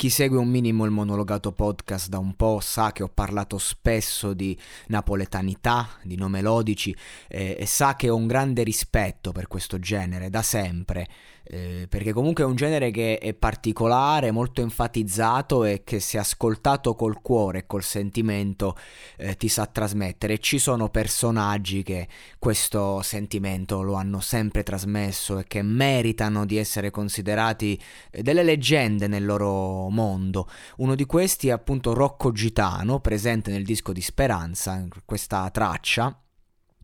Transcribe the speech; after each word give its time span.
Chi 0.00 0.08
segue 0.08 0.38
un 0.38 0.48
minimo 0.48 0.86
il 0.86 0.90
monologato 0.90 1.52
podcast 1.52 2.08
da 2.08 2.16
un 2.16 2.34
po' 2.34 2.60
sa 2.60 2.90
che 2.90 3.02
ho 3.02 3.10
parlato 3.12 3.58
spesso 3.58 4.32
di 4.32 4.58
napoletanità, 4.86 5.90
di 6.04 6.16
no 6.16 6.30
melodici 6.30 6.96
eh, 7.28 7.54
e 7.60 7.66
sa 7.66 7.96
che 7.96 8.08
ho 8.08 8.16
un 8.16 8.26
grande 8.26 8.62
rispetto 8.62 9.30
per 9.30 9.46
questo 9.46 9.78
genere 9.78 10.30
da 10.30 10.40
sempre 10.40 11.06
eh, 11.52 11.86
perché 11.88 12.12
comunque 12.12 12.44
è 12.44 12.46
un 12.46 12.54
genere 12.54 12.92
che 12.92 13.18
è 13.18 13.34
particolare, 13.34 14.30
molto 14.30 14.60
enfatizzato 14.60 15.64
e 15.64 15.82
che 15.82 15.98
se 15.98 16.16
ascoltato 16.16 16.94
col 16.94 17.20
cuore 17.20 17.58
e 17.58 17.66
col 17.66 17.82
sentimento 17.82 18.76
eh, 19.16 19.34
ti 19.34 19.48
sa 19.48 19.66
trasmettere. 19.66 20.38
Ci 20.38 20.58
sono 20.58 20.90
personaggi 20.90 21.82
che 21.82 22.06
questo 22.38 23.02
sentimento 23.02 23.82
lo 23.82 23.94
hanno 23.94 24.20
sempre 24.20 24.62
trasmesso 24.62 25.40
e 25.40 25.44
che 25.48 25.62
meritano 25.62 26.46
di 26.46 26.56
essere 26.56 26.90
considerati 26.90 27.76
eh, 28.12 28.22
delle 28.22 28.44
leggende 28.44 29.08
nel 29.08 29.24
loro 29.24 29.89
mondo. 29.90 30.48
Uno 30.78 30.94
di 30.94 31.04
questi 31.04 31.48
è 31.48 31.52
appunto 31.52 31.92
Rocco 31.92 32.32
Gitano, 32.32 33.00
presente 33.00 33.50
nel 33.50 33.64
disco 33.64 33.92
di 33.92 34.00
Speranza, 34.00 34.86
questa 35.04 35.48
traccia 35.50 36.18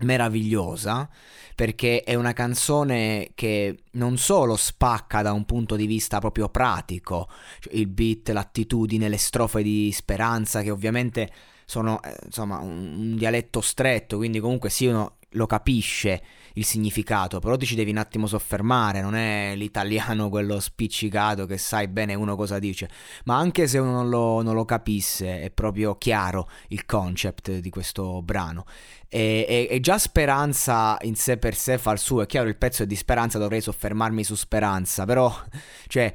meravigliosa 0.00 1.08
perché 1.54 2.02
è 2.02 2.14
una 2.14 2.32
canzone 2.32 3.30
che 3.34 3.84
non 3.92 4.16
solo 4.18 4.56
spacca 4.56 5.22
da 5.22 5.32
un 5.32 5.44
punto 5.44 5.76
di 5.76 5.86
vista 5.86 6.18
proprio 6.18 6.48
pratico, 6.48 7.28
cioè 7.60 7.74
il 7.74 7.86
beat, 7.86 8.30
l'attitudine, 8.30 9.08
le 9.08 9.18
strofe 9.18 9.62
di 9.62 9.92
speranza 9.92 10.62
che 10.62 10.70
ovviamente 10.70 11.30
sono 11.64 12.02
eh, 12.02 12.16
insomma 12.24 12.58
un, 12.58 12.94
un, 12.96 13.16
dialetto 13.16 13.60
stretto, 13.60 14.16
quindi 14.16 14.40
comunque 14.40 14.68
sì 14.68 14.86
uno 14.86 15.18
lo 15.34 15.46
capisce 15.46 16.22
il 16.54 16.64
significato, 16.64 17.40
però 17.40 17.56
ti 17.56 17.66
ci 17.66 17.74
devi 17.74 17.90
un 17.90 17.96
attimo 17.96 18.26
soffermare, 18.26 19.00
non 19.00 19.14
è 19.14 19.54
l'italiano 19.56 20.28
quello 20.28 20.60
spiccicato 20.60 21.46
che 21.46 21.58
sai 21.58 21.88
bene 21.88 22.14
uno 22.14 22.36
cosa 22.36 22.58
dice, 22.58 22.88
ma 23.24 23.36
anche 23.36 23.66
se 23.66 23.78
uno 23.78 23.90
non 23.90 24.08
lo, 24.08 24.42
non 24.42 24.54
lo 24.54 24.64
capisse 24.64 25.40
è 25.40 25.50
proprio 25.50 25.96
chiaro 25.96 26.48
il 26.68 26.84
concept 26.86 27.58
di 27.58 27.70
questo 27.70 28.22
brano. 28.22 28.64
E, 29.08 29.44
e, 29.48 29.68
e, 29.70 29.80
già 29.80 29.98
Speranza 29.98 30.96
in 31.02 31.14
sé 31.14 31.36
per 31.38 31.54
sé 31.54 31.78
fa 31.78 31.92
il 31.92 31.98
suo, 31.98 32.22
è 32.22 32.26
chiaro 32.26 32.48
il 32.48 32.56
pezzo 32.56 32.82
è 32.82 32.86
di 32.86 32.96
Speranza, 32.96 33.38
dovrei 33.38 33.60
soffermarmi 33.60 34.24
su 34.24 34.34
Speranza, 34.34 35.04
però, 35.04 35.32
cioè, 35.88 36.12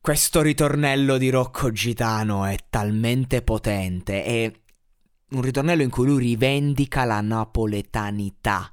questo 0.00 0.40
ritornello 0.40 1.18
di 1.18 1.30
Rocco 1.30 1.70
Gitano 1.70 2.44
è 2.44 2.56
talmente 2.70 3.42
potente, 3.42 4.24
è 4.24 4.52
un 5.30 5.42
ritornello 5.42 5.82
in 5.82 5.90
cui 5.90 6.06
lui 6.06 6.20
rivendica 6.20 7.04
la 7.04 7.20
napoletanità 7.20 8.72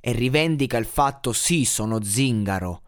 e 0.00 0.12
rivendica 0.12 0.76
il 0.76 0.84
fatto 0.84 1.32
sì, 1.32 1.64
sono 1.64 2.02
zingaro, 2.02 2.82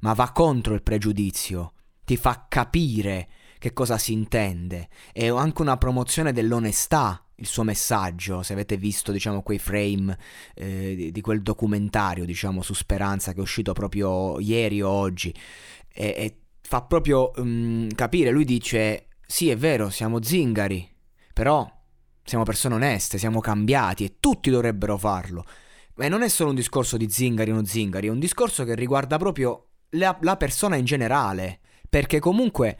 ma 0.00 0.12
va 0.12 0.30
contro 0.30 0.74
il 0.74 0.82
pregiudizio, 0.82 1.72
ti 2.04 2.16
fa 2.16 2.46
capire 2.48 3.28
che 3.58 3.72
cosa 3.72 3.98
si 3.98 4.12
intende. 4.12 4.88
È 5.12 5.26
anche 5.28 5.62
una 5.62 5.76
promozione 5.76 6.32
dell'onestà 6.32 7.24
il 7.36 7.46
suo 7.46 7.62
messaggio, 7.62 8.42
se 8.42 8.52
avete 8.52 8.76
visto 8.76 9.12
diciamo 9.12 9.42
quei 9.42 9.58
frame 9.58 10.16
eh, 10.54 10.94
di, 10.94 11.10
di, 11.10 11.20
quel 11.22 11.42
documentario 11.42 12.26
diciamo 12.26 12.60
su 12.60 12.74
Speranza 12.74 13.32
che 13.32 13.38
è 13.38 13.42
uscito 13.42 13.72
proprio 13.72 14.38
ieri 14.38 14.82
o 14.82 14.90
oggi 14.90 15.34
e, 15.88 16.14
e 16.16 16.36
fa 16.60 16.82
proprio 16.82 17.32
um, 17.36 17.88
capire, 17.94 18.30
lui 18.30 18.44
dice 18.44 19.08
sì 19.26 19.48
è 19.48 19.56
vero 19.56 19.88
siamo 19.90 20.22
zingari, 20.22 20.86
però 21.32 21.66
siamo 22.24 22.44
persone 22.44 22.74
oneste, 22.74 23.18
siamo 23.18 23.40
cambiati 23.40 24.04
e 24.04 24.14
tutti 24.20 24.50
dovrebbero 24.50 24.96
farlo. 24.96 25.44
E 25.96 26.08
non 26.08 26.22
è 26.22 26.28
solo 26.28 26.50
un 26.50 26.56
discorso 26.56 26.96
di 26.96 27.10
zingari 27.10 27.50
o 27.50 27.54
non 27.54 27.66
zingari, 27.66 28.06
è 28.06 28.10
un 28.10 28.18
discorso 28.18 28.64
che 28.64 28.74
riguarda 28.74 29.18
proprio 29.18 29.66
la, 29.90 30.16
la 30.22 30.36
persona 30.36 30.76
in 30.76 30.84
generale. 30.84 31.60
Perché 31.88 32.20
comunque 32.20 32.78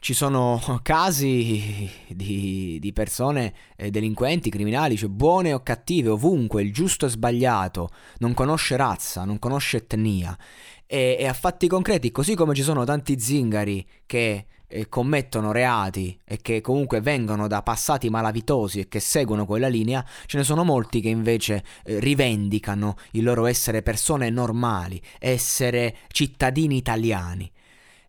ci 0.00 0.14
sono 0.14 0.60
casi 0.82 1.88
di, 2.08 2.78
di 2.80 2.92
persone 2.92 3.54
eh, 3.76 3.90
delinquenti, 3.90 4.50
criminali, 4.50 4.96
cioè 4.96 5.08
buone 5.08 5.52
o 5.52 5.62
cattive, 5.62 6.08
ovunque, 6.08 6.62
il 6.62 6.72
giusto 6.72 7.06
e 7.06 7.10
sbagliato, 7.10 7.90
non 8.18 8.34
conosce 8.34 8.76
razza, 8.76 9.24
non 9.24 9.38
conosce 9.38 9.76
etnia. 9.76 10.36
E, 10.86 11.16
e 11.20 11.26
a 11.26 11.34
fatti 11.34 11.68
concreti, 11.68 12.10
così 12.10 12.34
come 12.34 12.54
ci 12.54 12.62
sono 12.62 12.84
tanti 12.84 13.20
zingari 13.20 13.86
che 14.06 14.46
eh, 14.70 14.88
commettono 14.88 15.52
reati 15.52 16.18
e 16.24 16.38
che 16.40 16.60
comunque 16.60 17.00
vengono 17.00 17.48
da 17.48 17.62
passati 17.62 18.08
malavitosi 18.08 18.80
e 18.80 18.88
che 18.88 19.00
seguono 19.00 19.44
quella 19.44 19.68
linea, 19.68 20.04
ce 20.26 20.38
ne 20.38 20.44
sono 20.44 20.64
molti 20.64 21.00
che 21.00 21.08
invece 21.08 21.64
eh, 21.84 21.98
rivendicano 21.98 22.96
il 23.12 23.24
loro 23.24 23.46
essere 23.46 23.82
persone 23.82 24.30
normali, 24.30 25.00
essere 25.18 25.96
cittadini 26.08 26.76
italiani. 26.76 27.50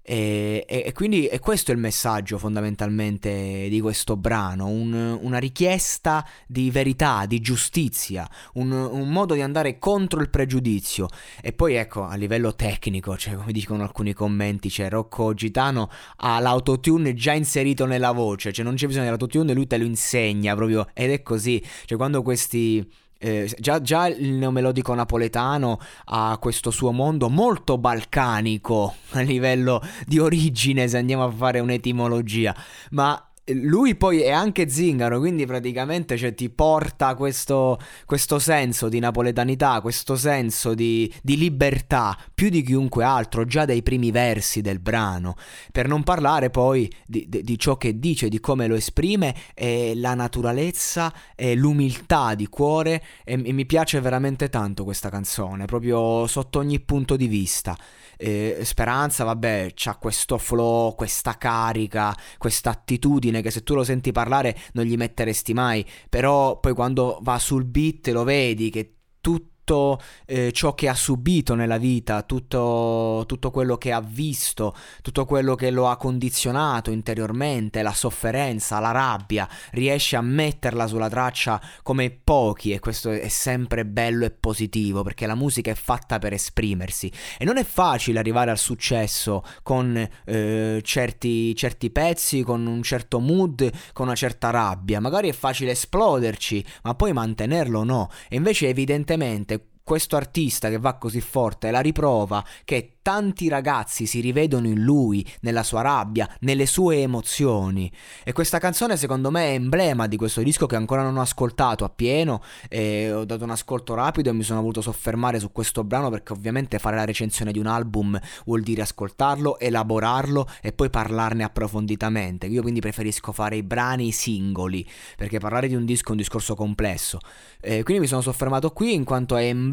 E, 0.04 0.66
e, 0.68 0.84
e, 0.88 0.92
quindi 0.94 1.28
è 1.28 1.40
questo 1.40 1.72
il 1.72 1.78
messaggio 1.78 2.40
fondamentalmente 2.40 3.68
di 3.70 3.80
questo 3.82 4.18
brano, 4.18 4.68
un, 4.68 5.18
una 5.22 5.38
richiesta 5.38 6.28
di 6.48 6.72
verità, 6.72 7.26
di 7.28 7.40
giustizia, 7.40 8.28
un, 8.54 8.72
un, 8.72 9.10
modo 9.10 9.36
di 9.36 9.42
andare 9.42 9.78
contro 9.78 10.22
il 10.22 10.30
pregiudizio. 10.30 11.08
E 11.42 11.54
poi 11.54 11.76
ecco, 11.76 12.06
a 12.06 12.16
livello 12.16 12.56
tecnico, 12.56 13.16
cioè 13.16 13.36
come 13.36 13.52
dicono 13.52 13.84
alcuni 13.84 14.14
commenti, 14.14 14.70
cioè 14.70 14.90
Rocco 14.90 15.34
Gitano 15.34 15.90
ha 16.18 16.40
l'autotune 16.40 17.14
già 17.14 17.34
inserito 17.34 17.86
nella 17.86 18.12
voce, 18.12 18.52
cioè 18.52 18.66
non 18.66 18.76
c'è 18.76 18.88
bisogno 18.88 19.04
dell'autotune, 19.06 19.54
lui 19.54 19.68
te 19.68 19.78
lo 19.78 19.86
insegna 19.86 20.56
proprio, 20.56 20.88
ed 20.94 21.12
è 21.12 21.22
così, 21.22 21.64
cioè 21.86 21.98
quando 21.98 22.24
questi 22.24 22.86
eh, 23.24 23.54
già, 23.60 23.80
già, 23.82 24.08
il 24.08 24.32
neomelodico 24.32 24.96
napoletano 24.96 25.80
ha 26.06 26.38
questo 26.40 26.72
suo 26.72 26.92
mondo 26.92 27.30
molto 27.30 27.78
balcanico 27.78 28.96
a 29.12 29.22
livello 29.22 29.80
di 30.08 30.18
origine, 30.18 30.88
se 30.88 30.98
andiamo 30.98 31.24
a 31.24 31.32
fare 31.32 31.60
un'etimologia, 31.60 32.56
ma 32.92 33.31
lui 33.46 33.96
poi 33.96 34.22
è 34.22 34.30
anche 34.30 34.70
zingaro, 34.70 35.20
quindi 35.20 35.46
praticamente 35.46 36.16
cioè, 36.16 36.34
ti 36.34 36.50
porta 36.50 37.16
questo, 37.16 37.80
questo, 38.06 38.38
senso 38.38 38.88
di 38.88 39.00
napoletanità, 39.00 39.82
questo 39.82 40.16
senso 40.16 40.74
di, 40.74 41.12
di, 41.24 41.38
libertà 41.38 42.18
più 42.34 42.50
di 42.50 42.62
chiunque 42.62 43.04
altro, 43.04 43.46
già 43.46 43.66
dai 43.66 43.82
primi 43.82 44.12
versi 44.12 44.62
del 44.62 44.80
brano. 44.80 45.36
Per 45.72 45.88
non 45.88 46.04
parlare 46.04 46.50
poi 46.50 46.92
di, 47.06 47.26
di, 47.28 47.42
di 47.42 47.58
ciò 47.58 47.78
che 47.78 48.00
dice, 48.00 48.30
di 48.30 48.40
come 48.40 48.68
lo 48.68 48.76
esprime, 48.76 49.36
e 49.56 49.94
la 49.96 50.14
naturalezza 50.14 51.12
e 51.36 51.56
l'umiltà 51.56 52.36
di 52.36 52.48
cuore. 52.48 53.04
E, 53.24 53.42
e 53.44 53.52
mi 53.52 53.66
piace 53.66 54.00
veramente 54.02 54.50
tanto 54.50 54.84
questa 54.84 55.10
canzone, 55.10 55.66
proprio 55.66 56.28
sotto 56.28 56.60
ogni 56.60 56.80
punto 56.80 57.16
di 57.16 57.28
vista. 57.28 57.76
Eh, 58.18 58.60
Speranza, 58.62 59.24
vabbè, 59.24 59.72
c'ha 59.74 59.96
questo 59.96 60.38
flow, 60.38 60.94
questa 60.94 61.40
carica, 61.40 62.16
questa 62.38 62.70
attitudine 62.70 63.31
che 63.40 63.52
se 63.52 63.64
tu 63.64 63.76
lo 63.76 63.86
senti 63.86 64.12
parlare 64.12 64.58
non 64.74 64.84
gli 64.84 64.98
metteresti 64.98 65.54
mai, 65.54 65.86
però 66.10 66.60
poi 66.60 66.74
quando 66.74 67.20
va 67.22 67.40
sul 67.40 67.64
beat 67.64 68.08
lo 68.08 68.26
vedi 68.26 68.70
che 68.70 68.96
tutto 69.22 69.51
tutto 69.64 70.02
eh, 70.26 70.52
ciò 70.52 70.74
che 70.74 70.90
ha 70.90 70.94
subito 70.94 71.56
nella 71.56 71.78
vita, 71.78 72.24
tutto, 72.24 73.24
tutto, 73.28 73.52
quello 73.52 73.78
che 73.78 73.92
ha 73.92 74.02
visto, 74.02 74.76
tutto 75.02 75.26
quello 75.26 75.56
che 75.56 75.72
lo 75.72 75.88
ha 75.88 75.98
condizionato 75.98 76.92
interiormente, 76.92 77.82
la 77.82 77.94
sofferenza, 77.94 78.80
la 78.80 78.92
rabbia, 78.92 79.48
riesce 79.72 80.16
a 80.16 80.22
metterla 80.22 80.88
sulla 80.88 81.10
traccia 81.10 81.62
come 81.84 82.10
pochi 82.12 82.72
e 82.72 82.80
questo 82.80 83.12
è 83.12 83.28
sempre 83.28 83.86
bello 83.86 84.26
e 84.26 84.32
positivo 84.32 85.04
perché 85.04 85.26
la 85.26 85.36
musica 85.36 85.72
è 85.72 85.76
fatta 85.76 86.20
per 86.20 86.34
esprimersi. 86.34 87.12
E 87.38 87.46
non 87.46 87.58
è 87.58 87.64
facile 87.64 88.20
arrivare 88.20 88.52
al 88.52 88.58
successo 88.58 89.44
con 89.64 89.96
eh, 90.26 90.82
certi, 90.84 91.56
certi 91.56 91.90
pezzi, 91.92 92.42
con 92.42 92.66
un 92.66 92.82
certo 92.84 93.20
mood, 93.20 93.70
con 93.94 94.08
una 94.08 94.16
certa 94.16 94.50
rabbia, 94.50 95.00
magari 95.00 95.30
è 95.30 95.34
facile 95.34 95.72
esploderci, 95.72 96.66
ma 96.84 96.96
poi 96.96 97.14
mantenerlo 97.14 97.84
no, 97.84 98.10
e 98.28 98.36
invece 98.36 98.68
evidentemente 98.68 99.61
questo 99.84 100.16
artista 100.16 100.70
che 100.70 100.78
va 100.78 100.94
così 100.96 101.22
forte 101.22 101.68
è 101.68 101.72
la 101.72 101.80
riprova 101.80 102.44
che 102.64 102.98
tanti 103.02 103.50
ragazzi 103.50 104.06
si 104.06 104.20
rivedono 104.20 104.68
in 104.68 104.84
lui, 104.84 105.28
nella 105.42 105.64
sua 105.64 105.82
rabbia, 105.82 106.30
nelle 106.42 106.68
sue 106.68 107.02
emozioni. 107.02 107.92
E 108.24 108.32
questa 108.32 108.60
canzone 108.60 108.96
secondo 108.96 109.32
me 109.32 109.50
è 109.50 109.54
emblema 109.54 110.06
di 110.06 110.18
questo 110.18 110.44
disco 110.44 110.68
che 110.68 110.76
ancora 110.76 111.02
non 111.02 111.18
ho 111.18 111.22
ascoltato 111.22 111.84
appieno 111.84 112.44
e 112.70 113.12
ho 113.12 113.26
dato 113.26 113.44
un 113.44 113.50
ascolto 113.50 113.96
rapido 113.96 114.30
e 114.30 114.34
mi 114.34 114.44
sono 114.44 114.62
voluto 114.62 114.82
soffermare 114.82 115.40
su 115.40 115.52
questo 115.52 115.84
brano 115.84 116.12
perché 116.12 116.34
ovviamente 116.34 116.78
fare 116.78 116.96
la 116.96 117.06
recensione 117.06 117.52
di 117.52 117.58
un 117.58 117.66
album 117.66 118.20
vuol 118.46 118.62
dire 118.62 118.84
ascoltarlo, 118.84 119.58
elaborarlo 119.58 120.48
e 120.62 120.72
poi 120.72 120.92
parlarne 120.92 121.44
approfonditamente. 121.44 122.46
Io 122.46 122.62
quindi 122.62 122.82
preferisco 122.82 123.32
fare 123.32 123.56
i 123.56 123.64
brani 123.64 124.12
singoli 124.12 124.88
perché 125.18 125.40
parlare 125.40 125.68
di 125.68 125.76
un 125.76 125.86
disco 125.86 126.10
è 126.10 126.12
un 126.12 126.18
discorso 126.18 126.54
complesso. 126.54 127.18
E 127.60 127.82
quindi 127.82 128.04
mi 128.04 128.08
sono 128.08 128.22
soffermato 128.22 128.72
qui 128.72 128.94
in 128.94 129.04
quanto 129.04 129.36
è 129.36 129.46
emblema 129.46 129.71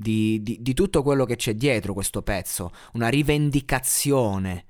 di, 0.00 0.42
di, 0.42 0.58
di 0.60 0.74
tutto 0.74 1.02
quello 1.02 1.26
che 1.26 1.36
c'è 1.36 1.54
dietro 1.54 1.92
questo 1.92 2.22
pezzo, 2.22 2.72
una 2.94 3.08
rivendicazione. 3.08 4.64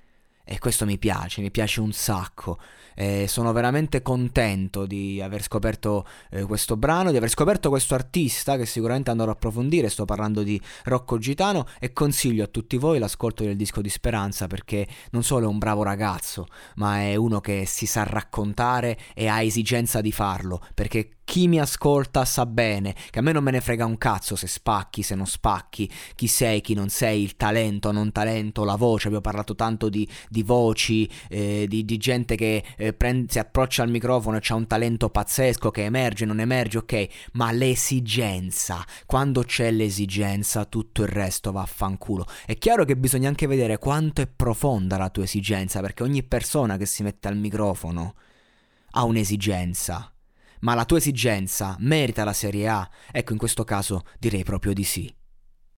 E 0.44 0.58
questo 0.58 0.85
mi 0.85 0.99
piace, 0.99 1.43
mi 1.43 1.52
piace 1.52 1.81
un 1.81 1.93
sacco. 1.93 2.58
E 2.97 3.26
sono 3.29 3.52
veramente 3.52 4.02
contento 4.02 4.85
di 4.85 5.23
aver 5.23 5.43
scoperto 5.43 6.05
eh, 6.31 6.43
questo 6.43 6.76
brano, 6.76 7.12
di 7.12 7.17
aver 7.17 7.29
scoperto 7.29 7.69
questo 7.69 7.94
artista 7.94 8.56
che 8.56 8.67
sicuramente 8.67 9.12
andrò 9.12 9.29
a 9.29 9.32
approfondire. 9.35 9.88
Sto 9.88 10.05
parlando 10.05 10.43
di 10.43 10.61
Rocco 10.85 11.19
Gitano 11.19 11.67
e 11.79 11.93
consiglio 11.93 12.43
a 12.43 12.49
tutti 12.49 12.76
voi 12.79 12.99
l'ascolto 12.99 13.44
del 13.44 13.55
disco 13.55 13.81
di 13.81 13.88
Speranza 13.88 14.49
perché 14.49 14.88
non 15.12 15.23
solo 15.23 15.47
è 15.47 15.49
un 15.49 15.58
bravo 15.58 15.85
ragazzo, 15.85 16.49
ma 16.76 17.02
è 17.02 17.14
uno 17.14 17.41
che 17.41 17.64
si 17.64 17.87
sa 17.87 18.02
raccontare 18.02 18.99
e 19.14 19.29
ha 19.29 19.41
esigenza 19.41 20.00
di 20.00 20.11
farlo 20.11 20.61
perché 20.75 21.19
chi 21.31 21.47
mi 21.47 21.61
ascolta 21.61 22.25
sa 22.25 22.44
bene 22.44 22.93
che 23.09 23.21
a 23.21 23.23
me 23.23 23.31
non 23.31 23.44
me 23.44 23.53
ne 23.53 23.61
frega 23.61 23.85
un 23.85 23.99
cazzo 23.99 24.35
se 24.35 24.49
spacchi, 24.49 25.03
se 25.03 25.15
non 25.15 25.29
spacchi, 25.29 25.88
chi 26.17 26.27
sei, 26.27 26.61
chi 26.61 26.75
non 26.75 26.88
sei, 26.88 27.23
il 27.23 27.37
talento, 27.37 27.93
non 27.93 28.11
talento, 28.11 28.65
la 28.65 28.75
voce. 28.75 29.06
Abbiamo 29.06 29.23
parlato 29.23 29.55
tanto 29.55 29.88
di, 29.88 30.09
di 30.29 30.43
voci, 30.43 31.09
eh, 31.29 31.67
di, 31.69 31.85
di, 31.85 31.97
gente 31.99 32.35
che 32.35 32.65
eh, 32.77 32.93
prende, 32.94 33.31
si 33.31 33.38
approccia 33.38 33.85
al 33.85 33.91
microfono 33.91 34.38
e 34.38 34.41
ha 34.44 34.55
un 34.56 34.67
talento 34.67 35.09
pazzesco 35.09 35.71
che 35.71 35.85
emerge, 35.85 36.25
non 36.25 36.41
emerge, 36.41 36.79
ok, 36.79 37.09
ma 37.35 37.53
l'esigenza, 37.53 38.85
quando 39.06 39.44
c'è 39.44 39.71
l'esigenza, 39.71 40.65
tutto 40.65 41.03
il 41.03 41.09
resto 41.11 41.53
va 41.53 41.62
a 41.62 41.67
fanculo. 41.67 42.26
È 42.44 42.59
chiaro 42.59 42.85
che 42.85 42.97
bisogna 42.97 43.29
anche 43.29 43.47
vedere 43.47 43.79
quanto 43.79 44.21
è 44.21 44.26
profonda 44.26 44.97
la 44.97 45.11
tua 45.11 45.23
esigenza, 45.23 45.79
perché 45.79 46.03
ogni 46.03 46.25
persona 46.25 46.76
che 46.76 46.87
si 46.87 47.05
mette 47.05 47.29
al 47.29 47.37
microfono 47.37 48.17
ha 48.94 49.05
un'esigenza 49.05 50.10
ma 50.61 50.75
la 50.75 50.85
tua 50.85 50.99
esigenza 50.99 51.77
merita 51.81 52.25
la 52.25 52.33
Serie 52.33 52.69
A? 52.69 52.89
Ecco, 53.11 53.33
in 53.33 53.39
questo 53.39 53.65
caso 53.65 54.03
direi 54.19 54.45
proprio 54.45 54.73
di 54.73 54.85
sì. 54.85 55.12